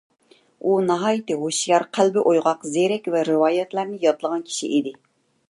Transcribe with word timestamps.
ئۇ 0.69 0.77
ناھايىتى 0.85 1.37
ھوشيار، 1.41 1.85
قەلبى 1.97 2.23
ئويغاق، 2.31 2.67
زېرەك 2.79 3.11
ۋە 3.17 3.23
رىۋايەتلەرنى 3.31 4.03
يادلىغان 4.09 4.45
كىشى 4.51 4.73
ئىدى. 4.79 4.97